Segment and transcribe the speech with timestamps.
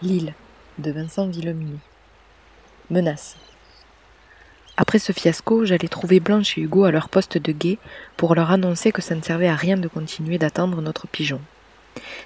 [0.00, 0.32] L'île
[0.78, 1.80] de Vincent Villeminot.
[2.88, 3.36] Menace.
[4.76, 7.78] Après ce fiasco, j'allais trouver Blanche et Hugo à leur poste de guet
[8.16, 11.40] pour leur annoncer que ça ne servait à rien de continuer d'attendre notre pigeon.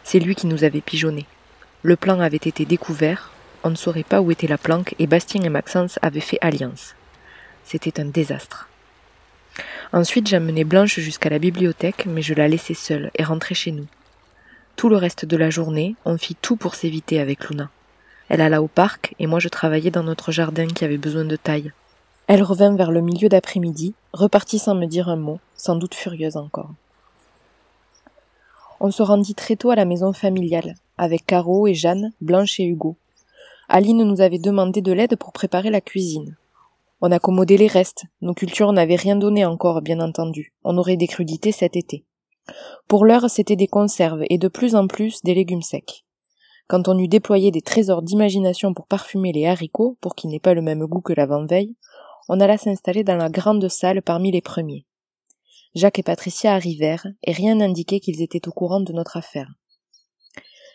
[0.04, 1.24] C'est lui qui nous avait pigeonné.
[1.82, 3.30] Le plan avait été découvert,
[3.64, 6.94] on ne saurait pas où était la planque et Bastien et Maxence avaient fait alliance.
[7.64, 8.68] C'était un désastre.
[9.94, 13.86] Ensuite, j'amenai Blanche jusqu'à la bibliothèque, mais je la laissai seule et rentrai chez nous.
[14.76, 17.70] Tout le reste de la journée, on fit tout pour s'éviter avec Luna.
[18.28, 21.36] Elle alla au parc et moi je travaillais dans notre jardin qui avait besoin de
[21.36, 21.72] taille.
[22.26, 26.36] Elle revint vers le milieu d'après-midi, repartit sans me dire un mot, sans doute furieuse
[26.36, 26.70] encore.
[28.80, 32.64] On se rendit très tôt à la maison familiale, avec Caro et Jeanne, Blanche et
[32.64, 32.96] Hugo.
[33.68, 36.36] Aline nous avait demandé de l'aide pour préparer la cuisine.
[37.00, 40.52] On accommodait les restes, nos cultures n'avaient rien donné encore, bien entendu.
[40.64, 42.04] On aurait des crudités cet été.
[42.88, 46.04] Pour l'heure, c'étaient des conserves et de plus en plus des légumes secs.
[46.68, 50.54] Quand on eut déployé des trésors d'imagination pour parfumer les haricots, pour qu'ils n'aient pas
[50.54, 51.76] le même goût que l'avant-veille,
[52.28, 54.86] on alla s'installer dans la grande salle parmi les premiers.
[55.74, 59.50] Jacques et Patricia arrivèrent, et rien n'indiquait qu'ils étaient au courant de notre affaire.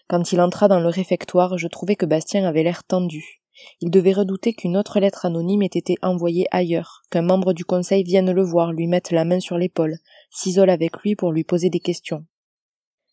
[0.08, 3.37] Quand il entra dans le réfectoire, je trouvai que Bastien avait l'air tendu.
[3.82, 8.04] Il devait redouter qu'une autre lettre anonyme ait été envoyée ailleurs, qu'un membre du conseil
[8.04, 9.98] vienne le voir, lui mette la main sur l'épaule,
[10.32, 12.26] s'isole avec lui pour lui poser des questions.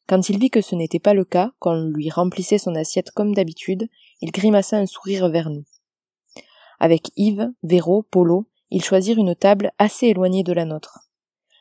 [0.07, 3.35] Quand il vit que ce n'était pas le cas, qu'on lui remplissait son assiette comme
[3.35, 3.89] d'habitude,
[4.21, 5.65] il grimaça un sourire vers nous.
[6.79, 11.09] Avec Yves, Véro, Polo, ils choisirent une table assez éloignée de la nôtre.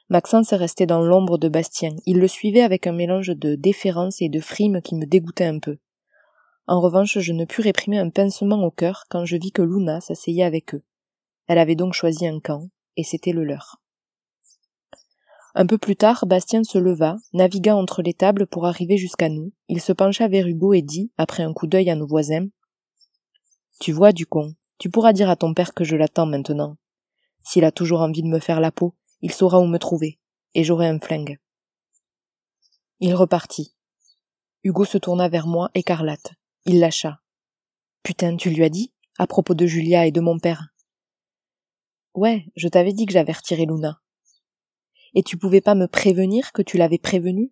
[0.09, 1.95] Maxence restait dans l'ombre de Bastien.
[2.05, 5.59] Il le suivait avec un mélange de déférence et de frime qui me dégoûtait un
[5.59, 5.77] peu.
[6.65, 9.99] En revanche, je ne pus réprimer un pincement au cœur quand je vis que Luna
[9.99, 10.83] s'asseyait avec eux.
[11.47, 13.81] Elle avait donc choisi un camp, et c'était le leur.
[15.55, 19.51] Un peu plus tard, Bastien se leva, navigua entre les tables pour arriver jusqu'à nous.
[19.67, 22.47] Il se pencha vers Hugo et dit, après un coup d'œil à nos voisins,
[23.79, 26.77] Tu vois, du con, tu pourras dire à ton père que je l'attends maintenant.
[27.43, 30.19] S'il a toujours envie de me faire la peau, il saura où me trouver,
[30.53, 31.39] et j'aurai un flingue.
[32.99, 33.75] Il repartit.
[34.63, 36.31] Hugo se tourna vers moi, écarlate.
[36.65, 37.19] Il lâcha.
[38.03, 40.69] Putain, tu lui as dit, à propos de Julia et de mon père.
[42.13, 43.99] Ouais, je t'avais dit que j'avais retiré Luna.
[45.13, 47.51] Et tu pouvais pas me prévenir que tu l'avais prévenu?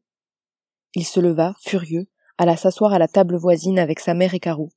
[0.93, 4.69] Il se leva, furieux, alla s'asseoir à la table voisine avec sa mère et Caro.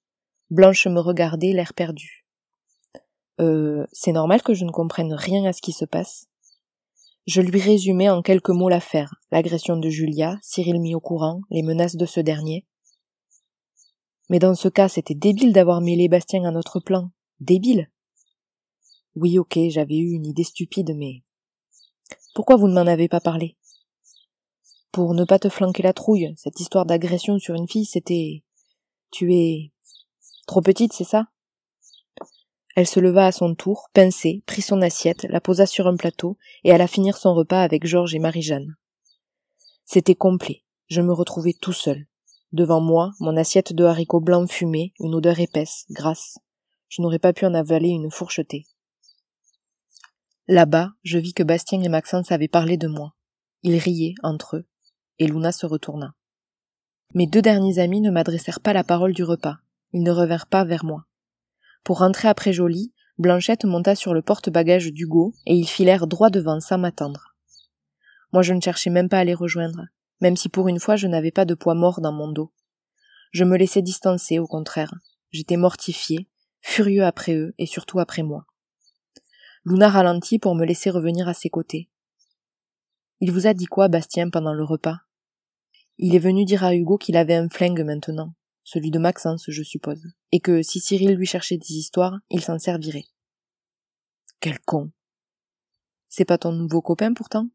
[0.50, 2.26] Blanche me regardait, l'air perdu.
[3.40, 6.26] Euh, c'est normal que je ne comprenne rien à ce qui se passe.
[7.26, 11.62] Je lui résumai en quelques mots l'affaire, l'agression de Julia, Cyril mis au courant, les
[11.62, 12.66] menaces de ce dernier.
[14.34, 17.12] Mais dans ce cas, c'était débile d'avoir mêlé Bastien à notre plan.
[17.38, 17.88] Débile.
[19.14, 21.22] Oui, ok, j'avais eu une idée stupide, mais
[22.34, 23.56] pourquoi vous ne m'en avez pas parlé?
[24.90, 28.42] Pour ne pas te flanquer la trouille, cette histoire d'agression sur une fille, c'était...
[29.12, 29.70] Tu es...
[30.48, 31.28] trop petite, c'est ça?
[32.74, 36.38] Elle se leva à son tour, pincée, prit son assiette, la posa sur un plateau,
[36.64, 38.74] et alla finir son repas avec Georges et Marie-Jeanne.
[39.84, 40.64] C'était complet.
[40.88, 42.08] Je me retrouvais tout seul.
[42.54, 46.38] Devant moi, mon assiette de haricots blancs fumés, une odeur épaisse, grasse.
[46.88, 48.65] Je n'aurais pas pu en avaler une fourchetée.
[50.47, 53.12] Là-bas, je vis que Bastien et Maxence avaient parlé de moi.
[53.64, 54.66] Ils riaient entre eux,
[55.19, 56.14] et Luna se retourna.
[57.12, 59.56] Mes deux derniers amis ne m'adressèrent pas la parole du repas.
[59.93, 61.06] Ils ne revinrent pas vers moi.
[61.82, 66.60] Pour rentrer après Jolie, Blanchette monta sur le porte-bagages d'Hugo et ils filèrent droit devant
[66.60, 67.34] sans m'attendre.
[68.32, 69.88] Moi je ne cherchais même pas à les rejoindre,
[70.24, 72.50] même si pour une fois je n'avais pas de poids mort dans mon dos.
[73.32, 74.94] Je me laissais distancer, au contraire.
[75.32, 76.30] J'étais mortifié,
[76.62, 78.46] furieux après eux et surtout après moi.
[79.66, 81.90] Luna ralentit pour me laisser revenir à ses côtés.
[83.20, 85.00] Il vous a dit quoi, Bastien, pendant le repas?
[85.98, 88.32] Il est venu dire à Hugo qu'il avait un flingue maintenant,
[88.62, 92.58] celui de Maxence, je suppose, et que si Cyril lui cherchait des histoires, il s'en
[92.58, 93.04] servirait.
[94.40, 94.90] Quel con
[96.08, 97.50] C'est pas ton nouveau copain pourtant?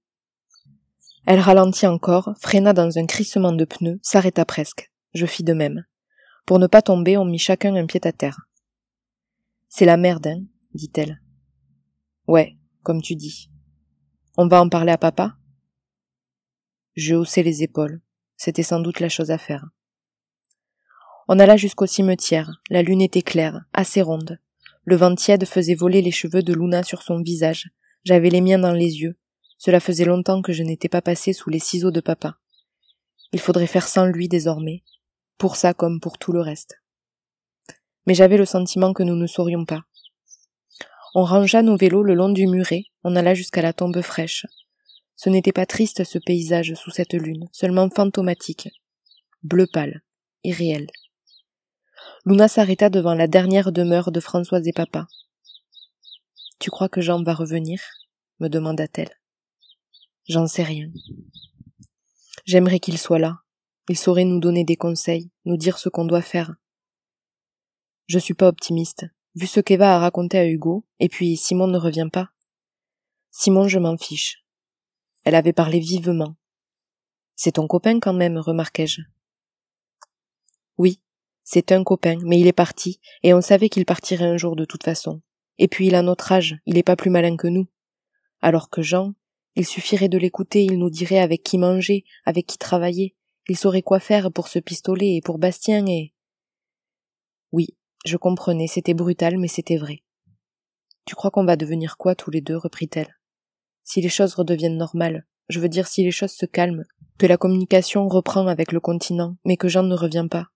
[1.26, 4.92] Elle ralentit encore, freina dans un crissement de pneus, s'arrêta presque.
[5.14, 5.86] Je fis de même.
[6.46, 8.48] Pour ne pas tomber, on mit chacun un pied à terre.
[9.68, 10.42] C'est la merde, hein,
[10.74, 11.22] dit-elle.
[12.28, 13.50] Ouais, comme tu dis.
[14.38, 15.36] On va en parler à papa?
[16.96, 18.02] Je haussai les épaules.
[18.38, 19.68] C'était sans doute la chose à faire.
[21.28, 22.50] On alla jusqu'au cimetière.
[22.70, 24.40] La lune était claire, assez ronde.
[24.86, 27.70] Le vent tiède faisait voler les cheveux de Luna sur son visage.
[28.06, 29.20] J'avais les miens dans les yeux.
[29.60, 32.38] Cela faisait longtemps que je n'étais pas passé sous les ciseaux de papa.
[33.34, 34.84] Il faudrait faire sans lui désormais,
[35.38, 36.82] pour ça comme pour tout le reste.
[38.08, 39.82] Mais j'avais le sentiment que nous ne saurions pas.
[41.14, 44.46] On rangea nos vélos le long du muret, on alla jusqu'à la tombe fraîche.
[45.18, 48.70] Ce n'était pas triste ce paysage sous cette lune, seulement fantomatique.
[49.44, 50.02] Bleu pâle,
[50.46, 50.88] irréel.
[52.26, 55.08] Luna s'arrêta devant la dernière demeure de Françoise et papa.
[56.60, 57.82] Tu crois que Jean va revenir?
[58.40, 59.19] me demanda-t-elle.
[60.30, 60.92] J'en sais rien.
[62.46, 63.40] J'aimerais qu'il soit là.
[63.90, 66.54] Il saurait nous donner des conseils, nous dire ce qu'on doit faire.
[68.06, 71.80] Je suis pas optimiste, vu ce qu'Eva a raconté à Hugo, et puis Simon ne
[71.80, 72.30] revient pas.
[73.32, 74.46] Simon, je m'en fiche.
[75.24, 76.36] Elle avait parlé vivement.
[77.36, 79.02] C'est ton copain quand même, remarquai-je.
[80.78, 81.02] Oui,
[81.44, 84.66] c'est un copain, mais il est parti, et on savait qu'il partirait un jour de
[84.66, 85.24] toute façon.
[85.58, 87.68] Et puis il a notre âge, il est pas plus malin que nous.
[88.42, 89.16] Alors que Jean,
[89.56, 93.16] il suffirait de l'écouter, il nous dirait avec qui manger, avec qui travailler,
[93.48, 96.14] il saurait quoi faire pour ce pistolet et pour Bastien et.
[97.52, 97.68] Oui,
[98.06, 100.04] je comprenais, c'était brutal, mais c'était vrai.
[101.06, 102.58] Tu crois qu'on va devenir quoi tous les deux?
[102.58, 103.18] reprit-elle.
[103.84, 106.86] Si les choses redeviennent normales, je veux dire si les choses se calment,
[107.18, 110.50] que la communication reprend avec le continent, mais que Jean ne revient pas.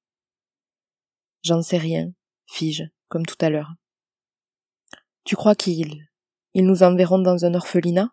[1.41, 2.11] J'en sais rien,
[2.47, 3.73] fis-je, comme tout à l'heure.
[5.23, 6.07] Tu crois qu'ils
[6.53, 8.11] ils nous enverront dans un orphelinat?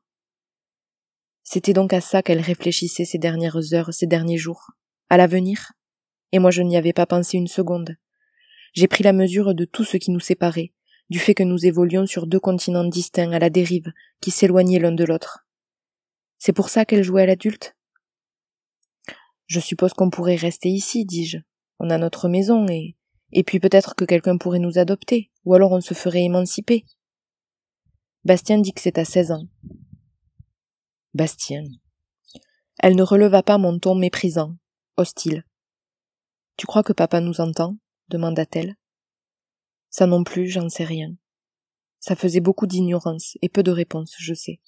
[1.42, 4.72] C'était donc à ça qu'elle réfléchissait ces dernières heures, ces derniers jours,
[5.08, 5.72] à l'avenir?
[6.32, 7.96] Et moi je n'y avais pas pensé une seconde.
[8.72, 10.72] J'ai pris la mesure de tout ce qui nous séparait,
[11.08, 14.92] du fait que nous évoluions sur deux continents distincts à la dérive, qui s'éloignaient l'un
[14.92, 15.46] de l'autre.
[16.38, 17.76] C'est pour ça qu'elle jouait à l'adulte?
[19.46, 21.38] Je suppose qu'on pourrait rester ici, dis-je.
[21.80, 22.96] On a notre maison et
[23.32, 26.84] et puis peut-être que quelqu'un pourrait nous adopter, ou alors on se ferait émanciper.
[28.24, 29.46] Bastien dit que c'est à seize ans.
[31.12, 31.64] Bastien.
[32.78, 34.54] Elle ne releva pas mon ton méprisant,
[34.96, 35.44] hostile.
[36.56, 37.78] Tu crois que papa nous entend?
[38.10, 38.76] demanda-t-elle.
[39.88, 41.16] Ça non plus, j'en sais rien.
[41.98, 44.60] Ça faisait beaucoup d'ignorance et peu de réponses, je sais.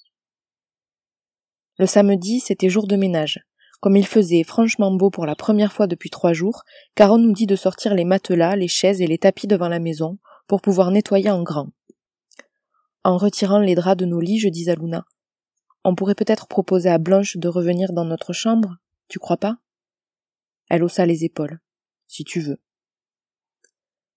[1.77, 3.39] Le samedi, c'était jour de ménage.
[3.79, 6.63] Comme il faisait franchement beau pour la première fois depuis trois jours,
[6.93, 10.19] Caron nous dit de sortir les matelas, les chaises et les tapis devant la maison
[10.47, 11.69] pour pouvoir nettoyer en grand.
[13.05, 15.05] En retirant les draps de nos lits, je dis à Luna
[15.83, 18.77] On pourrait peut-être proposer à Blanche de revenir dans notre chambre,
[19.09, 19.57] tu crois pas?
[20.69, 21.59] Elle haussa les épaules.
[22.07, 22.59] Si tu veux.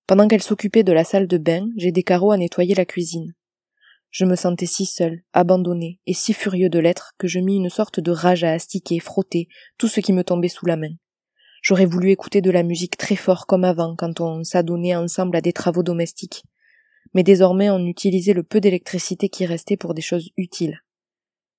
[0.07, 3.35] Pendant qu'elle s'occupait de la salle de bain, j'ai des carreaux à nettoyer la cuisine.
[4.11, 7.69] Je me sentais si seul, abandonné et si furieux de l'être que je mis une
[7.69, 10.95] sorte de rage à astiquer, frotter tout ce qui me tombait sous la main.
[11.63, 15.41] J'aurais voulu écouter de la musique très fort comme avant quand on s'adonnait ensemble à
[15.41, 16.45] des travaux domestiques.
[17.13, 20.81] Mais désormais on utilisait le peu d'électricité qui restait pour des choses utiles.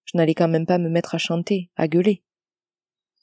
[0.08, 2.24] Je n'allais quand même pas me mettre à chanter, à gueuler.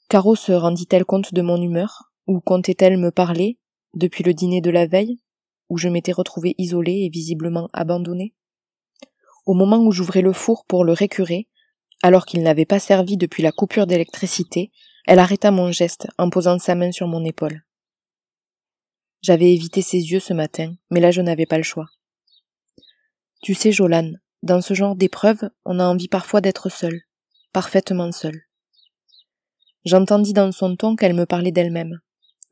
[0.07, 3.59] Caro se rendit-elle compte de mon humeur, ou comptait-elle me parler,
[3.93, 5.19] depuis le dîner de la veille,
[5.69, 8.33] où je m'étais retrouvé isolé et visiblement abandonné
[9.45, 11.47] au moment où j'ouvrais le four pour le récurer,
[12.01, 14.71] alors qu'il n'avait pas servi depuis la coupure d'électricité,
[15.05, 17.63] elle arrêta mon geste en posant sa main sur mon épaule.
[19.21, 21.87] J'avais évité ses yeux ce matin, mais là je n'avais pas le choix.
[23.41, 27.01] Tu sais, Jolan, dans ce genre d'épreuve, on a envie parfois d'être seul,
[27.51, 28.43] parfaitement seul.
[29.85, 31.99] J'entendis dans son ton qu'elle me parlait d'elle-même.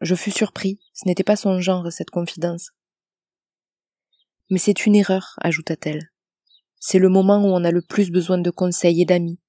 [0.02, 2.72] Je fus surpris, ce n'était pas son genre, cette confidence.
[4.50, 6.12] Mais c'est une erreur, ajouta-t-elle.
[6.80, 9.40] C'est le moment où on a le plus besoin de conseils et d'amis.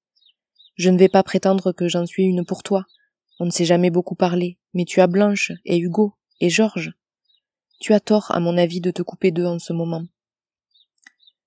[0.76, 2.84] Je ne vais pas prétendre que j'en suis une pour toi.
[3.40, 6.92] On ne s'est jamais beaucoup parlé, mais tu as Blanche et Hugo et Georges.
[7.80, 10.04] Tu as tort, à mon avis, de te couper d'eux en ce moment.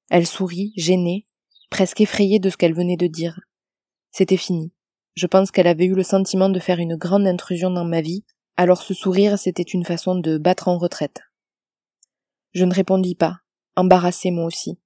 [0.10, 1.26] Elle sourit, gênée,
[1.70, 3.40] presque effrayée de ce qu'elle venait de dire.
[4.12, 4.72] C'était fini.
[5.16, 8.24] Je pense qu'elle avait eu le sentiment de faire une grande intrusion dans ma vie,
[8.56, 11.22] alors ce sourire c'était une façon de battre en retraite.
[12.54, 13.40] Je ne répondis pas,
[13.76, 14.80] embarrassée moi aussi.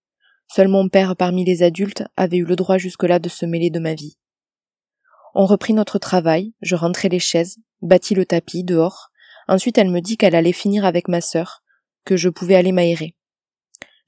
[0.47, 3.79] Seul mon père parmi les adultes avait eu le droit jusque-là de se mêler de
[3.79, 4.17] ma vie.
[5.33, 9.11] On reprit notre travail, je rentrai les chaises, bâtis le tapis dehors.
[9.47, 11.63] Ensuite elle me dit qu'elle allait finir avec ma sœur,
[12.03, 13.15] que je pouvais aller m'aérer.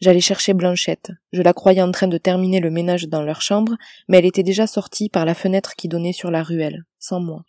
[0.03, 1.11] J'allais chercher Blanchette.
[1.31, 3.77] Je la croyais en train de terminer le ménage dans leur chambre,
[4.09, 7.45] mais elle était déjà sortie par la fenêtre qui donnait sur la ruelle, sans moi.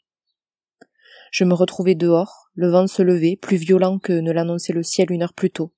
[1.32, 5.10] Je me retrouvais dehors, le vent se levait, plus violent que ne l'annonçait le ciel
[5.10, 5.74] une heure plus tôt.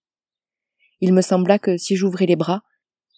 [1.00, 2.60] Il me sembla que si j'ouvrais les bras,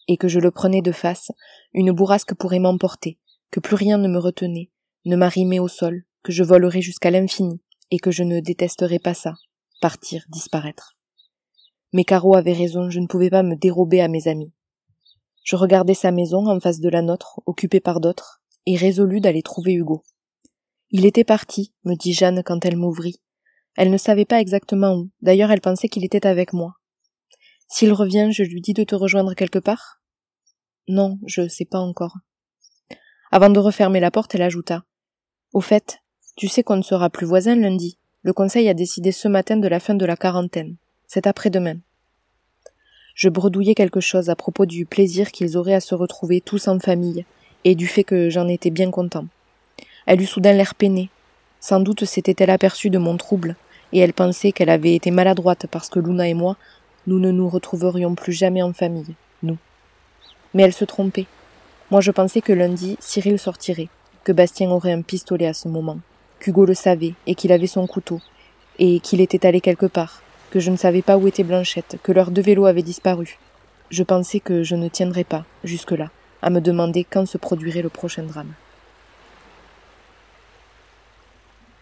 [0.06, 1.32] et que je le prenais de face,
[1.74, 3.18] une bourrasque pourrait m'emporter,
[3.50, 4.70] que plus rien ne me retenait,
[5.04, 7.60] ne m'arrimait au sol, que je volerais jusqu'à l'infini,
[7.90, 9.34] et que je ne détesterais pas ça,
[9.80, 10.97] partir, disparaître.
[11.92, 14.52] Mais Caro avait raison, je ne pouvais pas me dérober à mes amis.
[15.42, 19.42] Je regardais sa maison en face de la nôtre, occupée par d'autres, et résolus d'aller
[19.42, 20.04] trouver Hugo.
[20.90, 23.20] Il était parti, me dit Jeanne quand elle m'ouvrit.
[23.76, 26.74] Elle ne savait pas exactement où, d'ailleurs elle pensait qu'il était avec moi.
[27.68, 30.02] S'il revient, je lui dis de te rejoindre quelque part?
[30.88, 32.16] Non, je sais pas encore.
[33.30, 34.84] Avant de refermer la porte, elle ajouta.
[35.52, 35.98] Au fait,
[36.36, 37.98] tu sais qu'on ne sera plus voisins lundi.
[38.22, 40.76] Le conseil a décidé ce matin de la fin de la quarantaine.
[41.10, 41.76] C'est après-demain.
[43.14, 46.78] Je bredouillais quelque chose à propos du plaisir qu'ils auraient à se retrouver tous en
[46.78, 47.24] famille,
[47.64, 49.24] et du fait que j'en étais bien content.
[50.04, 51.08] Elle eut soudain l'air peinée.
[51.60, 53.56] Sans doute s'était-elle aperçue de mon trouble,
[53.94, 56.58] et elle pensait qu'elle avait été maladroite parce que Luna et moi,
[57.06, 59.56] nous ne nous retrouverions plus jamais en famille, nous.
[60.52, 61.26] Mais elle se trompait.
[61.90, 63.88] Moi je pensais que lundi, Cyril sortirait,
[64.24, 66.00] que Bastien aurait un pistolet à ce moment,
[66.38, 68.20] qu'Hugo le savait, et qu'il avait son couteau,
[68.78, 72.12] et qu'il était allé quelque part, que je ne savais pas où était Blanchette, que
[72.12, 73.38] leurs deux vélos avaient disparu.
[73.90, 76.10] Je pensais que je ne tiendrais pas, jusque-là,
[76.42, 78.52] à me demander quand se produirait le prochain drame.